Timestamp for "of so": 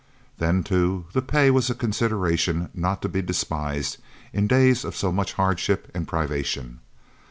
4.83-5.11